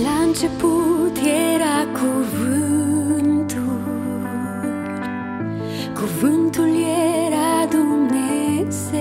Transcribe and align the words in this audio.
La 0.00 0.22
început 0.26 1.16
era 1.16 1.86
cuvântul, 1.92 3.80
cuvântul 5.94 6.68
era 7.26 7.66
Dumnezeu. 7.70 9.00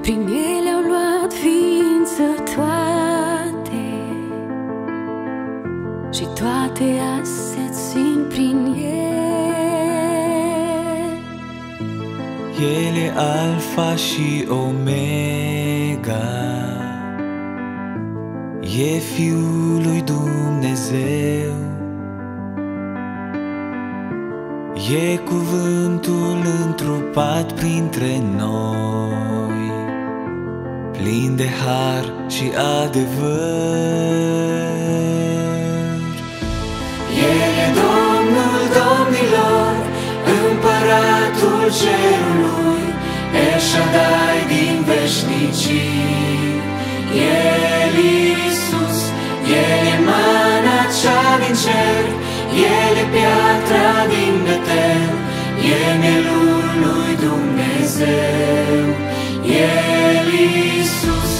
Prin 0.00 0.26
ele 0.26 0.70
au 0.70 0.80
luat 0.80 1.32
ființă 1.32 2.22
toate 2.54 3.84
și 6.10 6.26
toate 6.40 7.00
se 7.22 7.70
țin 7.70 8.24
prin 8.28 8.74
el. 8.78 8.96
ele 12.60 13.12
alfa 13.16 13.96
și 13.96 14.46
omega. 14.48 16.55
E 18.78 18.98
Fiul 18.98 19.80
lui 19.82 20.02
Dumnezeu. 20.04 21.54
E 24.90 25.16
cuvântul 25.16 26.38
întrupat 26.64 27.52
printre 27.52 28.22
noi 28.36 29.70
Plin 30.92 31.36
de 31.36 31.48
har 31.64 32.14
și 32.28 32.52
adevăr. 32.84 33.36
El 37.28 37.38
e 37.64 37.68
Domnul 37.80 38.62
Domnilor 38.78 39.74
Împăratul 40.50 41.72
Cerului 41.80 42.84
Eșadai 43.54 44.40
din 44.48 44.84
veșnicii. 44.84 46.06
El 47.14 47.65
cer, 51.62 52.04
El 52.74 52.96
e 53.02 53.06
piatra 53.12 53.88
din 54.12 54.34
Betel, 54.46 55.10
E 55.74 55.82
mielul 56.02 56.64
lui 56.82 57.12
Dumnezeu. 57.28 58.84
El 59.44 60.26
Iisus, 60.44 61.32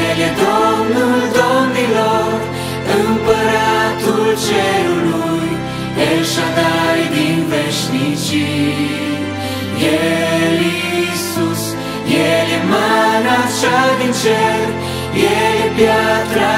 El 0.00 0.18
e 0.28 0.30
Domnul 0.42 1.20
Domnilor, 1.40 2.38
Împăratul 3.00 4.28
cerului, 4.46 5.50
El 6.06 6.20
Shaddai 6.32 7.02
din 7.16 7.38
veșnicii. 7.52 8.98
El 10.04 10.56
Iisus, 10.74 11.62
El 12.32 12.48
e 12.58 12.60
mana 12.72 13.38
cea 13.58 13.84
din 14.00 14.12
cer, 14.22 14.68
El 15.40 15.58
e 15.66 15.68
piatra 15.76 16.57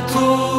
tu 0.00 0.53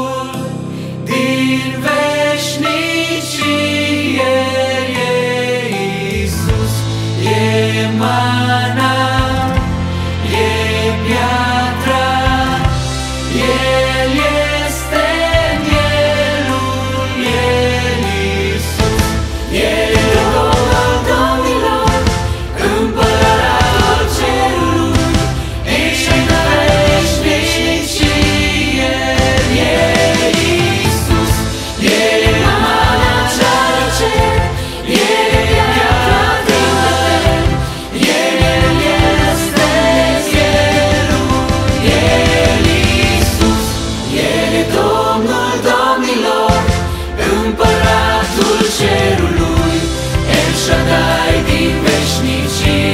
Jadaj, 50.86 51.36
di 51.46 51.64
veșnicie. 51.84 52.85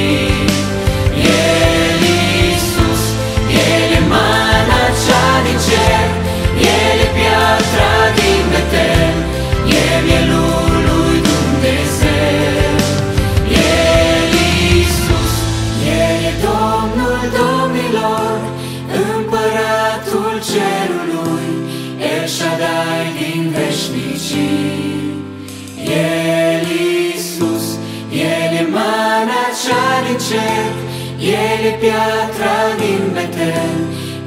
cer, 30.28 30.72
El 31.18 31.64
e 31.70 31.74
piatra 31.80 32.56
din 32.80 33.04
Betel, 33.14 33.78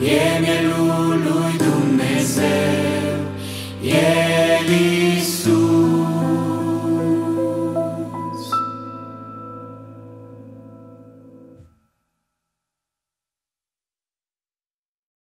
E 0.02 0.40
mielul 0.44 1.20
lui 1.26 1.54
Dumnezeu, 1.68 3.18
El 3.82 4.70
e 4.82 4.85